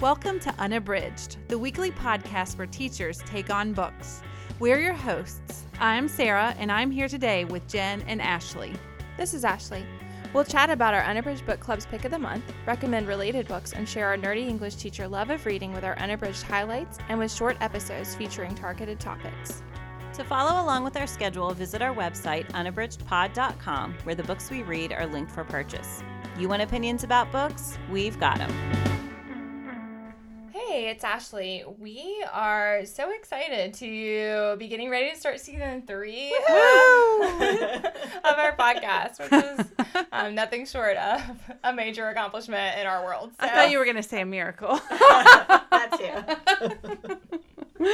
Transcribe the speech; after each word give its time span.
Welcome 0.00 0.38
to 0.40 0.54
Unabridged, 0.60 1.38
the 1.48 1.58
weekly 1.58 1.90
podcast 1.90 2.56
where 2.56 2.68
teachers 2.68 3.18
take 3.26 3.50
on 3.50 3.72
books. 3.72 4.22
We're 4.60 4.78
your 4.78 4.92
hosts. 4.92 5.64
I'm 5.80 6.06
Sarah, 6.06 6.54
and 6.56 6.70
I'm 6.70 6.92
here 6.92 7.08
today 7.08 7.44
with 7.44 7.66
Jen 7.66 8.02
and 8.02 8.22
Ashley. 8.22 8.74
This 9.16 9.34
is 9.34 9.44
Ashley. 9.44 9.84
We'll 10.32 10.44
chat 10.44 10.70
about 10.70 10.94
our 10.94 11.02
Unabridged 11.02 11.44
Book 11.44 11.58
Club's 11.58 11.84
pick 11.84 12.04
of 12.04 12.12
the 12.12 12.18
month, 12.18 12.44
recommend 12.64 13.08
related 13.08 13.48
books, 13.48 13.72
and 13.72 13.88
share 13.88 14.06
our 14.06 14.16
nerdy 14.16 14.46
English 14.46 14.76
teacher 14.76 15.08
love 15.08 15.30
of 15.30 15.44
reading 15.44 15.72
with 15.72 15.82
our 15.82 15.98
unabridged 15.98 16.44
highlights 16.44 16.98
and 17.08 17.18
with 17.18 17.32
short 17.32 17.56
episodes 17.60 18.14
featuring 18.14 18.54
targeted 18.54 19.00
topics. 19.00 19.64
To 20.12 20.22
follow 20.22 20.62
along 20.62 20.84
with 20.84 20.96
our 20.96 21.08
schedule, 21.08 21.52
visit 21.54 21.82
our 21.82 21.92
website, 21.92 22.48
unabridgedpod.com, 22.52 23.94
where 24.04 24.14
the 24.14 24.22
books 24.22 24.48
we 24.48 24.62
read 24.62 24.92
are 24.92 25.06
linked 25.06 25.32
for 25.32 25.42
purchase. 25.42 26.04
You 26.38 26.48
want 26.48 26.62
opinions 26.62 27.02
about 27.02 27.32
books? 27.32 27.76
We've 27.90 28.18
got 28.20 28.38
them. 28.38 28.97
Hey, 30.78 30.90
it's 30.90 31.02
Ashley. 31.02 31.64
We 31.80 32.24
are 32.32 32.84
so 32.84 33.10
excited 33.10 33.74
to 33.74 34.54
be 34.58 34.68
getting 34.68 34.88
ready 34.88 35.10
to 35.10 35.16
start 35.16 35.40
season 35.40 35.82
three 35.88 36.28
of, 36.28 37.24
of 37.84 38.38
our 38.38 38.56
podcast, 38.56 39.18
which 39.18 39.32
is 39.32 40.06
um, 40.12 40.36
nothing 40.36 40.66
short 40.66 40.96
of 40.96 41.20
a 41.64 41.72
major 41.72 42.06
accomplishment 42.06 42.78
in 42.78 42.86
our 42.86 43.04
world. 43.04 43.32
I 43.40 43.48
thought 43.48 43.72
you 43.72 43.78
were 43.78 43.84
going 43.86 43.96
to 43.96 44.04
say 44.04 44.20
a 44.20 44.24
miracle. 44.24 44.76
that 44.90 46.38
too. 47.80 47.84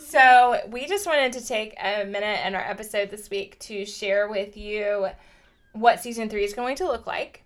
so, 0.00 0.58
we 0.72 0.88
just 0.88 1.06
wanted 1.06 1.34
to 1.34 1.46
take 1.46 1.76
a 1.80 2.04
minute 2.04 2.44
in 2.44 2.56
our 2.56 2.68
episode 2.68 3.10
this 3.10 3.30
week 3.30 3.60
to 3.60 3.84
share 3.84 4.28
with 4.28 4.56
you 4.56 5.06
what 5.70 6.00
season 6.00 6.28
three 6.28 6.42
is 6.42 6.52
going 6.52 6.74
to 6.78 6.84
look 6.84 7.06
like 7.06 7.44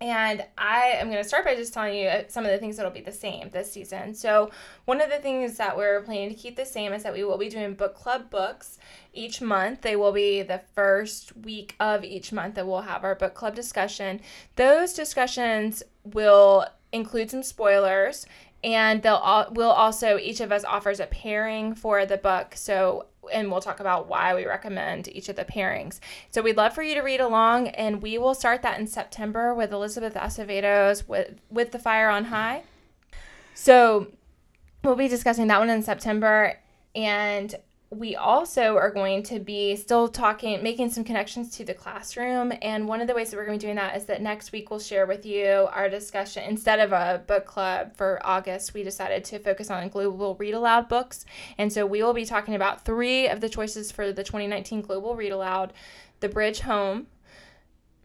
and 0.00 0.44
I 0.56 0.94
am 0.94 1.10
going 1.10 1.22
to 1.22 1.28
start 1.28 1.44
by 1.44 1.54
just 1.54 1.74
telling 1.74 1.94
you 1.94 2.08
uh, 2.08 2.22
some 2.28 2.46
of 2.46 2.50
the 2.50 2.58
things 2.58 2.76
that'll 2.76 2.90
be 2.90 3.02
the 3.02 3.12
same 3.12 3.50
this 3.50 3.70
season. 3.70 4.14
So, 4.14 4.50
one 4.86 5.00
of 5.00 5.10
the 5.10 5.18
things 5.18 5.58
that 5.58 5.76
we're 5.76 6.00
planning 6.02 6.30
to 6.30 6.34
keep 6.34 6.56
the 6.56 6.64
same 6.64 6.92
is 6.92 7.02
that 7.02 7.12
we 7.12 7.22
will 7.22 7.36
be 7.36 7.50
doing 7.50 7.74
book 7.74 7.94
club 7.94 8.30
books 8.30 8.78
each 9.12 9.42
month. 9.42 9.82
They 9.82 9.96
will 9.96 10.12
be 10.12 10.42
the 10.42 10.62
first 10.74 11.36
week 11.36 11.74
of 11.78 12.02
each 12.02 12.32
month 12.32 12.54
that 12.54 12.66
we'll 12.66 12.80
have 12.82 13.04
our 13.04 13.14
book 13.14 13.34
club 13.34 13.54
discussion. 13.54 14.20
Those 14.56 14.94
discussions 14.94 15.82
will 16.04 16.66
include 16.92 17.30
some 17.30 17.42
spoilers 17.42 18.26
and 18.62 19.02
they'll 19.02 19.14
all, 19.14 19.48
will 19.52 19.70
also 19.70 20.18
each 20.18 20.40
of 20.40 20.52
us 20.52 20.64
offers 20.64 21.00
a 21.00 21.06
pairing 21.06 21.74
for 21.74 22.04
the 22.04 22.16
book 22.16 22.52
so 22.54 23.06
and 23.32 23.50
we'll 23.50 23.60
talk 23.60 23.80
about 23.80 24.08
why 24.08 24.34
we 24.34 24.46
recommend 24.46 25.08
each 25.08 25.28
of 25.28 25.36
the 25.36 25.44
pairings. 25.44 26.00
So 26.30 26.42
we'd 26.42 26.56
love 26.56 26.74
for 26.74 26.82
you 26.82 26.94
to 26.94 27.00
read 27.00 27.20
along, 27.20 27.68
and 27.68 28.02
we 28.02 28.18
will 28.18 28.34
start 28.34 28.62
that 28.62 28.78
in 28.78 28.86
September 28.86 29.54
with 29.54 29.72
Elizabeth 29.72 30.14
Acevedo's 30.14 31.08
with 31.08 31.40
with 31.50 31.72
the 31.72 31.78
Fire 31.78 32.08
on 32.08 32.26
High. 32.26 32.62
So 33.54 34.08
we'll 34.82 34.96
be 34.96 35.08
discussing 35.08 35.46
that 35.48 35.58
one 35.58 35.70
in 35.70 35.82
September, 35.82 36.58
and 36.94 37.54
we 37.92 38.14
also 38.14 38.76
are 38.76 38.90
going 38.90 39.20
to 39.24 39.40
be 39.40 39.74
still 39.74 40.06
talking, 40.06 40.62
making 40.62 40.90
some 40.90 41.02
connections 41.02 41.50
to 41.56 41.64
the 41.64 41.74
classroom. 41.74 42.52
And 42.62 42.86
one 42.86 43.00
of 43.00 43.08
the 43.08 43.14
ways 43.14 43.30
that 43.30 43.36
we're 43.36 43.44
going 43.44 43.58
to 43.58 43.66
be 43.66 43.66
doing 43.66 43.76
that 43.76 43.96
is 43.96 44.04
that 44.04 44.22
next 44.22 44.52
week 44.52 44.70
we'll 44.70 44.78
share 44.78 45.06
with 45.06 45.26
you 45.26 45.66
our 45.72 45.88
discussion. 45.88 46.44
Instead 46.44 46.78
of 46.78 46.92
a 46.92 47.24
book 47.26 47.46
club 47.46 47.96
for 47.96 48.20
August, 48.24 48.74
we 48.74 48.84
decided 48.84 49.24
to 49.24 49.40
focus 49.40 49.72
on 49.72 49.88
global 49.88 50.36
read 50.36 50.54
aloud 50.54 50.88
books. 50.88 51.24
And 51.58 51.72
so 51.72 51.84
we 51.84 52.00
will 52.00 52.14
be 52.14 52.24
talking 52.24 52.54
about 52.54 52.84
three 52.84 53.26
of 53.26 53.40
the 53.40 53.48
choices 53.48 53.90
for 53.90 54.12
the 54.12 54.22
2019 54.22 54.82
Global 54.82 55.16
Read 55.16 55.32
Aloud 55.32 55.72
The 56.20 56.28
Bridge 56.28 56.60
Home, 56.60 57.08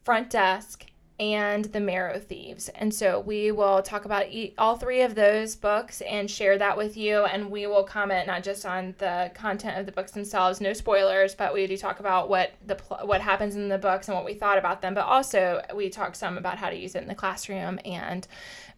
Front 0.04 0.32
Desk, 0.32 0.84
and 1.20 1.66
The 1.66 1.80
Marrow 1.80 2.20
Thieves. 2.20 2.70
And 2.70 2.94
so 2.94 3.20
we 3.20 3.52
will 3.52 3.82
talk 3.82 4.06
about 4.06 4.26
all 4.58 4.76
three 4.76 5.02
of 5.02 5.16
those 5.16 5.56
books 5.56 6.02
and 6.02 6.30
share 6.30 6.58
that 6.58 6.78
with 6.78 6.98
you. 6.98 7.24
And 7.24 7.50
we 7.50 7.68
will 7.68 7.84
comment 7.84 8.28
not 8.28 8.44
just 8.44 8.66
on 8.66 8.96
the 8.98 9.32
content 9.34 9.80
of 9.80 9.86
the 9.86 9.92
books 9.92 10.12
themselves, 10.12 10.60
no 10.60 10.74
spoilers, 10.74 11.34
but 11.34 11.54
we 11.54 11.68
do 11.68 11.78
talk 11.78 12.00
about 12.00 12.30
what 12.30 12.54
the 12.66 12.76
what 13.04 13.22
happens 13.22 13.56
in 13.56 13.70
the 13.70 13.78
books 13.78 14.08
and 14.08 14.16
what 14.16 14.26
we 14.26 14.34
thought 14.34 14.58
about 14.58 14.82
them. 14.82 14.94
But 14.94 15.06
also 15.06 15.62
we 15.74 15.90
talk 15.90 16.16
some 16.16 16.38
about 16.38 16.58
how 16.58 16.70
to 16.70 16.76
use 16.76 16.96
it 16.96 17.02
in 17.02 17.08
the 17.08 17.16
classroom 17.16 17.80
and 17.86 18.28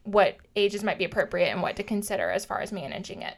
what 0.03 0.37
ages 0.55 0.83
might 0.83 0.97
be 0.97 1.05
appropriate 1.05 1.49
and 1.49 1.61
what 1.61 1.75
to 1.77 1.83
consider 1.83 2.29
as 2.29 2.45
far 2.45 2.61
as 2.61 2.71
managing 2.71 3.23
it. 3.23 3.35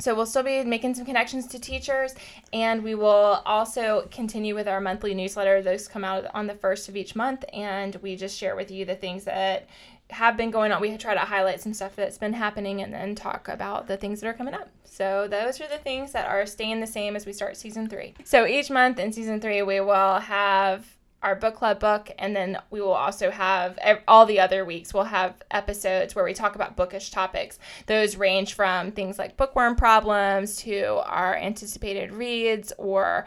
So 0.00 0.14
we'll 0.14 0.26
still 0.26 0.42
be 0.42 0.64
making 0.64 0.94
some 0.94 1.04
connections 1.04 1.46
to 1.48 1.58
teachers, 1.58 2.14
and 2.52 2.82
we 2.82 2.94
will 2.94 3.42
also 3.44 4.08
continue 4.10 4.54
with 4.54 4.66
our 4.66 4.80
monthly 4.80 5.14
newsletter. 5.14 5.62
Those 5.62 5.86
come 5.88 6.04
out 6.04 6.26
on 6.34 6.46
the 6.46 6.54
first 6.54 6.88
of 6.88 6.96
each 6.96 7.14
month, 7.14 7.44
and 7.52 7.96
we 7.96 8.16
just 8.16 8.36
share 8.36 8.56
with 8.56 8.70
you 8.70 8.84
the 8.84 8.94
things 8.94 9.24
that 9.24 9.68
have 10.08 10.36
been 10.36 10.50
going 10.50 10.72
on. 10.72 10.80
We 10.80 10.96
try 10.96 11.14
to 11.14 11.20
highlight 11.20 11.60
some 11.60 11.74
stuff 11.74 11.94
that's 11.94 12.18
been 12.18 12.32
happening 12.32 12.82
and 12.82 12.92
then 12.92 13.14
talk 13.14 13.48
about 13.48 13.86
the 13.86 13.96
things 13.96 14.20
that 14.20 14.26
are 14.26 14.34
coming 14.34 14.54
up. 14.54 14.68
So 14.84 15.28
those 15.28 15.60
are 15.60 15.68
the 15.68 15.78
things 15.78 16.12
that 16.12 16.28
are 16.28 16.46
staying 16.46 16.80
the 16.80 16.86
same 16.86 17.14
as 17.14 17.26
we 17.26 17.32
start 17.32 17.56
season 17.56 17.88
three. 17.88 18.14
So 18.24 18.46
each 18.46 18.70
month 18.70 18.98
in 18.98 19.12
season 19.12 19.40
three, 19.40 19.62
we 19.62 19.80
will 19.80 20.18
have 20.18 20.84
our 21.22 21.34
book 21.34 21.56
club 21.56 21.78
book 21.78 22.10
and 22.18 22.34
then 22.34 22.58
we 22.70 22.80
will 22.80 22.92
also 22.92 23.30
have 23.30 23.78
all 24.08 24.24
the 24.24 24.40
other 24.40 24.64
weeks 24.64 24.94
we'll 24.94 25.04
have 25.04 25.34
episodes 25.50 26.14
where 26.14 26.24
we 26.24 26.32
talk 26.32 26.54
about 26.54 26.76
bookish 26.76 27.10
topics. 27.10 27.58
Those 27.86 28.16
range 28.16 28.54
from 28.54 28.92
things 28.92 29.18
like 29.18 29.36
bookworm 29.36 29.76
problems 29.76 30.56
to 30.58 31.02
our 31.04 31.36
anticipated 31.36 32.12
reads 32.12 32.72
or 32.78 33.26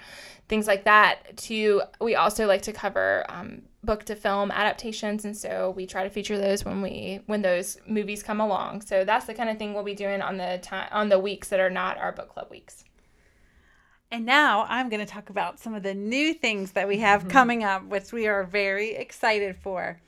things 0.50 0.68
like 0.68 0.84
that 0.86 1.38
to 1.38 1.82
we 2.02 2.16
also 2.16 2.48
like 2.48 2.64
to 2.64 2.74
cover 2.74 3.26
um, 3.30 3.62
book 3.84 4.04
to 4.06 4.16
film 4.16 4.50
adaptations 4.52 5.26
and 5.26 5.36
so 5.36 5.74
we 5.76 5.86
try 5.86 6.04
to 6.04 6.10
feature 6.10 6.38
those 6.38 6.66
when 6.66 6.82
we 6.82 7.20
when 7.28 7.42
those 7.42 7.78
movies 7.88 8.24
come 8.24 8.40
along. 8.40 8.82
So 8.82 9.06
that's 9.06 9.26
the 9.26 9.34
kind 9.34 9.50
of 9.50 9.58
thing 9.58 9.74
we'll 9.74 9.84
be 9.84 9.94
doing 9.94 10.22
on 10.22 10.38
the 10.38 10.60
time 10.64 10.88
on 10.92 11.10
the 11.10 11.20
weeks 11.20 11.50
that 11.50 11.60
are 11.60 11.70
not 11.70 11.98
our 11.98 12.12
book 12.12 12.30
club 12.30 12.50
weeks 12.50 12.86
and 14.14 14.28
now 14.28 14.68
I'm 14.70 14.90
going 14.90 15.00
to 15.00 15.12
talk 15.12 15.32
about 15.32 15.60
some 15.60 15.74
of 15.74 15.82
the 15.82 15.96
new 15.96 16.36
things 16.36 16.74
that 16.74 16.88
we 16.88 17.00
have 17.00 17.22
mm-hmm. 17.22 17.32
coming 17.32 17.64
up, 17.64 17.84
which 17.86 18.14
we 18.14 18.28
are 18.28 18.44
very 18.44 18.92
excited 18.92 19.56
for. 19.56 20.00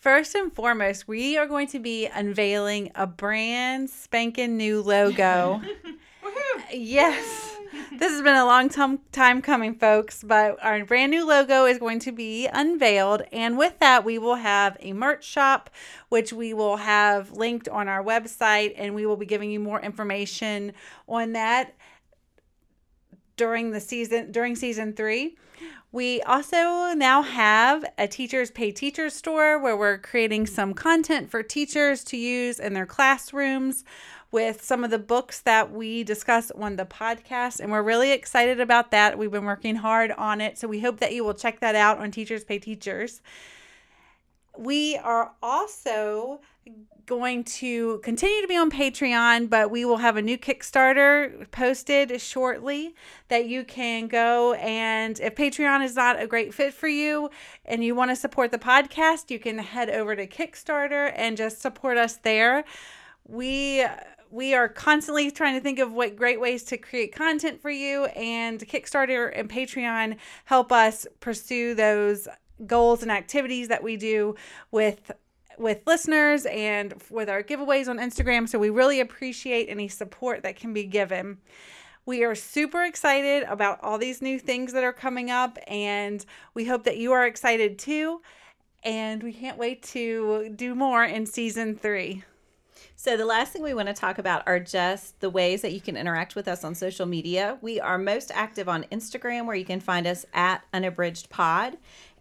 First 0.00 0.34
and 0.34 0.50
foremost, 0.50 1.06
we 1.06 1.36
are 1.36 1.46
going 1.46 1.66
to 1.68 1.78
be 1.78 2.06
unveiling 2.06 2.92
a 2.94 3.06
brand 3.06 3.90
spanking 3.90 4.56
new 4.56 4.80
logo. 4.80 5.60
yes. 6.72 7.58
This 7.92 8.10
has 8.10 8.22
been 8.22 8.36
a 8.36 8.46
long 8.46 8.70
tom- 8.70 9.00
time 9.12 9.42
coming, 9.42 9.74
folks, 9.74 10.24
but 10.24 10.56
our 10.64 10.82
brand 10.86 11.10
new 11.10 11.26
logo 11.26 11.66
is 11.66 11.76
going 11.78 11.98
to 12.00 12.12
be 12.12 12.46
unveiled. 12.46 13.22
And 13.32 13.58
with 13.58 13.78
that, 13.80 14.02
we 14.02 14.18
will 14.18 14.36
have 14.36 14.78
a 14.80 14.94
merch 14.94 15.24
shop, 15.24 15.68
which 16.08 16.32
we 16.32 16.54
will 16.54 16.78
have 16.78 17.32
linked 17.32 17.68
on 17.68 17.86
our 17.86 18.02
website, 18.02 18.72
and 18.78 18.94
we 18.94 19.04
will 19.04 19.16
be 19.16 19.26
giving 19.26 19.50
you 19.50 19.60
more 19.60 19.80
information 19.80 20.72
on 21.06 21.32
that 21.32 21.74
during 23.36 23.70
the 23.70 23.80
season 23.80 24.32
during 24.32 24.56
season 24.56 24.92
three. 24.92 25.36
We 25.92 26.20
also 26.22 26.92
now 26.94 27.22
have 27.22 27.84
a 27.96 28.06
Teachers 28.06 28.50
Pay 28.50 28.72
Teachers 28.72 29.14
store 29.14 29.58
where 29.58 29.76
we're 29.76 29.98
creating 29.98 30.46
some 30.46 30.74
content 30.74 31.30
for 31.30 31.42
teachers 31.42 32.04
to 32.04 32.16
use 32.16 32.58
in 32.58 32.74
their 32.74 32.84
classrooms 32.84 33.84
with 34.30 34.62
some 34.62 34.84
of 34.84 34.90
the 34.90 34.98
books 34.98 35.40
that 35.40 35.72
we 35.72 36.04
discuss 36.04 36.50
on 36.50 36.76
the 36.76 36.84
podcast. 36.84 37.60
And 37.60 37.70
we're 37.70 37.82
really 37.82 38.12
excited 38.12 38.60
about 38.60 38.90
that. 38.90 39.16
We've 39.16 39.30
been 39.30 39.44
working 39.44 39.76
hard 39.76 40.10
on 40.12 40.40
it. 40.40 40.58
So 40.58 40.68
we 40.68 40.80
hope 40.80 40.98
that 41.00 41.14
you 41.14 41.24
will 41.24 41.34
check 41.34 41.60
that 41.60 41.74
out 41.74 41.98
on 41.98 42.10
Teachers 42.10 42.44
Pay 42.44 42.58
Teachers. 42.58 43.22
We 44.58 44.96
are 44.96 45.32
also 45.42 46.40
going 47.06 47.44
to 47.44 47.98
continue 47.98 48.42
to 48.42 48.48
be 48.48 48.56
on 48.56 48.70
Patreon, 48.70 49.48
but 49.48 49.70
we 49.70 49.84
will 49.84 49.98
have 49.98 50.16
a 50.16 50.22
new 50.22 50.36
Kickstarter 50.36 51.48
posted 51.52 52.20
shortly 52.20 52.94
that 53.28 53.46
you 53.46 53.64
can 53.64 54.08
go 54.08 54.54
and 54.54 55.18
if 55.20 55.36
Patreon 55.36 55.84
is 55.84 55.94
not 55.94 56.20
a 56.20 56.26
great 56.26 56.52
fit 56.52 56.74
for 56.74 56.88
you 56.88 57.30
and 57.64 57.84
you 57.84 57.94
want 57.94 58.10
to 58.10 58.16
support 58.16 58.50
the 58.50 58.58
podcast, 58.58 59.30
you 59.30 59.38
can 59.38 59.58
head 59.58 59.88
over 59.88 60.16
to 60.16 60.26
Kickstarter 60.26 61.12
and 61.14 61.36
just 61.36 61.60
support 61.60 61.96
us 61.96 62.16
there. 62.16 62.64
We 63.26 63.86
we 64.28 64.54
are 64.54 64.68
constantly 64.68 65.30
trying 65.30 65.54
to 65.54 65.60
think 65.60 65.78
of 65.78 65.92
what 65.92 66.16
great 66.16 66.40
ways 66.40 66.64
to 66.64 66.76
create 66.76 67.14
content 67.14 67.62
for 67.62 67.70
you 67.70 68.06
and 68.06 68.58
Kickstarter 68.58 69.32
and 69.34 69.48
Patreon 69.48 70.16
help 70.46 70.72
us 70.72 71.06
pursue 71.20 71.74
those 71.74 72.26
goals 72.64 73.02
and 73.02 73.10
activities 73.10 73.68
that 73.68 73.82
we 73.82 73.96
do 73.96 74.34
with 74.70 75.12
with 75.58 75.80
listeners 75.86 76.44
and 76.46 76.94
with 77.10 77.30
our 77.30 77.42
giveaways 77.42 77.88
on 77.88 77.98
Instagram. 77.98 78.48
So 78.48 78.58
we 78.58 78.68
really 78.68 79.00
appreciate 79.00 79.68
any 79.70 79.88
support 79.88 80.42
that 80.42 80.56
can 80.56 80.74
be 80.74 80.84
given. 80.84 81.38
We 82.04 82.22
are 82.24 82.34
super 82.34 82.84
excited 82.84 83.42
about 83.44 83.82
all 83.82 83.98
these 83.98 84.22
new 84.22 84.38
things 84.38 84.72
that 84.74 84.84
are 84.84 84.92
coming 84.92 85.30
up, 85.30 85.58
and 85.66 86.24
we 86.54 86.66
hope 86.66 86.84
that 86.84 86.98
you 86.98 87.12
are 87.12 87.26
excited 87.26 87.78
too. 87.78 88.22
And 88.84 89.22
we 89.22 89.32
can't 89.32 89.58
wait 89.58 89.82
to 89.84 90.50
do 90.54 90.76
more 90.76 91.04
in 91.04 91.26
season 91.26 91.74
three. 91.74 92.22
So, 92.94 93.16
the 93.16 93.26
last 93.26 93.52
thing 93.52 93.62
we 93.62 93.74
want 93.74 93.88
to 93.88 93.94
talk 93.94 94.18
about 94.18 94.44
are 94.46 94.60
just 94.60 95.20
the 95.20 95.28
ways 95.28 95.62
that 95.62 95.72
you 95.72 95.80
can 95.80 95.96
interact 95.96 96.36
with 96.36 96.46
us 96.46 96.64
on 96.64 96.74
social 96.74 97.06
media. 97.06 97.58
We 97.60 97.80
are 97.80 97.98
most 97.98 98.30
active 98.32 98.68
on 98.68 98.84
Instagram, 98.84 99.44
where 99.44 99.56
you 99.56 99.64
can 99.64 99.80
find 99.80 100.06
us 100.06 100.24
at 100.32 100.62
Unabridged 100.72 101.28
Pod. 101.28 101.76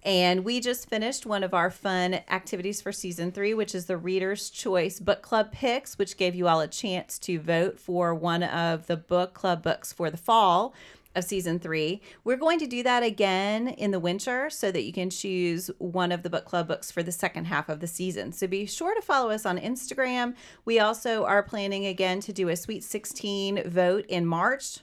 And 0.06 0.46
we 0.46 0.60
just 0.60 0.88
finished 0.88 1.26
one 1.26 1.44
of 1.44 1.56
our 1.56 1.72
fun 1.72 2.20
activities 2.30 2.80
for 2.80 2.92
season 2.92 3.32
three, 3.32 3.56
which 3.56 3.74
is 3.74 3.88
the 3.88 3.98
Reader's 3.98 4.52
Choice 4.52 5.00
Book 5.00 5.24
Club 5.24 5.52
picks, 5.52 5.98
which 5.98 6.16
gave 6.16 6.36
you 6.36 6.48
all 6.48 6.62
a 6.62 6.68
chance 6.68 7.18
to 7.20 7.40
vote 7.40 7.80
for 7.80 8.14
one 8.14 8.44
of 8.44 8.86
the 8.86 8.98
book 8.98 9.34
club 9.34 9.64
books 9.64 9.92
for 9.92 10.12
the 10.12 10.18
fall 10.18 10.76
of 11.16 11.24
season 11.24 11.58
three. 11.58 12.02
We're 12.24 12.36
going 12.36 12.60
to 12.60 12.68
do 12.68 12.84
that 12.84 13.02
again 13.02 13.68
in 13.68 13.90
the 13.90 14.00
winter 14.00 14.52
so 14.52 14.72
that 14.72 14.84
you 14.84 14.94
can 14.94 15.10
choose 15.10 15.72
one 15.80 16.12
of 16.12 16.22
the 16.22 16.30
book 16.30 16.46
club 16.46 16.68
books 16.68 16.92
for 16.92 17.02
the 17.02 17.12
second 17.12 17.46
half 17.46 17.68
of 17.68 17.80
the 17.80 17.88
season. 17.88 18.32
So 18.32 18.46
be 18.46 18.68
sure 18.68 18.94
to 18.94 19.02
follow 19.02 19.32
us 19.32 19.44
on 19.44 19.58
Instagram. 19.58 20.36
We 20.66 20.80
also 20.80 21.26
are 21.26 21.42
planning 21.42 21.88
again 21.88 22.20
to 22.22 22.34
do 22.34 22.50
a 22.50 22.56
Sweet 22.56 22.84
16 22.84 23.68
vote 23.68 24.06
in 24.08 24.28
March 24.28 24.82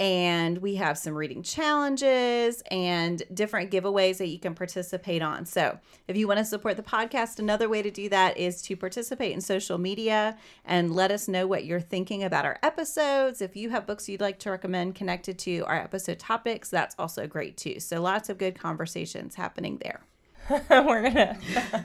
and 0.00 0.58
we 0.58 0.74
have 0.74 0.98
some 0.98 1.14
reading 1.14 1.42
challenges 1.42 2.62
and 2.70 3.22
different 3.32 3.70
giveaways 3.70 4.18
that 4.18 4.26
you 4.26 4.40
can 4.40 4.54
participate 4.54 5.22
on. 5.22 5.46
So, 5.46 5.78
if 6.08 6.16
you 6.16 6.26
want 6.26 6.38
to 6.38 6.44
support 6.44 6.76
the 6.76 6.82
podcast, 6.82 7.38
another 7.38 7.68
way 7.68 7.80
to 7.80 7.90
do 7.90 8.08
that 8.08 8.36
is 8.36 8.60
to 8.62 8.76
participate 8.76 9.32
in 9.32 9.40
social 9.40 9.78
media 9.78 10.36
and 10.64 10.94
let 10.94 11.10
us 11.12 11.28
know 11.28 11.46
what 11.46 11.64
you're 11.64 11.80
thinking 11.80 12.24
about 12.24 12.44
our 12.44 12.58
episodes. 12.62 13.40
If 13.40 13.54
you 13.54 13.70
have 13.70 13.86
books 13.86 14.08
you'd 14.08 14.20
like 14.20 14.40
to 14.40 14.50
recommend 14.50 14.96
connected 14.96 15.38
to 15.40 15.60
our 15.66 15.76
episode 15.76 16.18
topics, 16.18 16.68
that's 16.68 16.96
also 16.98 17.26
great 17.28 17.56
too. 17.56 17.78
So, 17.78 18.02
lots 18.02 18.28
of 18.28 18.38
good 18.38 18.58
conversations 18.58 19.36
happening 19.36 19.78
there. 19.80 20.00
We're 20.70 21.02
gonna. 21.02 21.38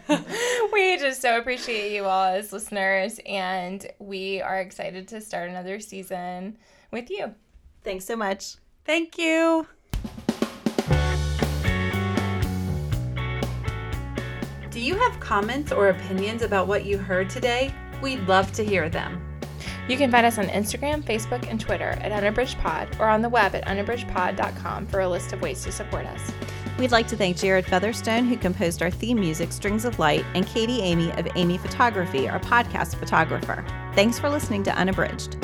we 0.74 0.98
just 0.98 1.22
so 1.22 1.38
appreciate 1.38 1.94
you 1.94 2.06
all 2.06 2.26
as 2.26 2.52
listeners, 2.52 3.20
and 3.26 3.86
we 4.00 4.42
are 4.42 4.60
excited 4.60 5.08
to 5.10 5.22
start 5.22 5.50
another 5.50 5.80
season 5.80 6.58
with 6.92 7.10
you. 7.12 7.36
Thanks 7.84 8.06
so 8.06 8.16
much. 8.16 8.56
Thank 8.86 9.18
you. 9.18 9.68
Do 14.70 14.80
you 14.80 14.96
have 14.96 15.20
comments 15.20 15.72
or 15.72 15.90
opinions 15.90 16.42
about 16.42 16.68
what 16.68 16.86
you 16.86 16.98
heard 16.98 17.30
today? 17.30 17.74
We'd 18.02 18.26
love 18.28 18.52
to 18.54 18.64
hear 18.64 18.88
them. 18.90 19.26
You 19.90 19.98
can 19.98 20.12
find 20.12 20.26
us 20.26 20.38
on 20.38 20.46
Instagram, 20.46 21.04
Facebook, 21.04 21.50
and 21.50 21.60
Twitter 21.60 21.98
at 22.02 22.12
UnabridgedPod 22.12 23.00
or 23.00 23.10
on 23.10 23.22
the 23.22 23.30
web 23.30 23.56
at 23.56 23.66
unabridgedpod.com 23.66 24.86
for 24.86 25.00
a 25.00 25.10
list 25.10 25.34
of 25.34 25.42
ways 25.42 25.64
to 25.64 25.72
support 25.72 26.06
us. 26.06 26.32
We'd 26.78 26.92
like 26.92 27.08
to 27.08 27.18
thank 27.18 27.38
Jared 27.38 27.66
Featherstone, 27.66 28.26
who 28.26 28.38
composed 28.38 28.82
our 28.82 28.92
theme 28.92 29.20
music, 29.20 29.52
Strings 29.52 29.86
of 29.86 30.00
Light, 30.00 30.24
and 30.36 30.46
Katie 30.46 30.82
Amy 30.82 31.12
of 31.14 31.28
Amy 31.36 31.58
Photography, 31.58 32.30
our 32.30 32.40
podcast 32.40 32.96
photographer. 32.96 33.66
Thanks 33.96 34.20
for 34.20 34.30
listening 34.30 34.64
to 34.64 34.78
Unabridged. 34.78 35.36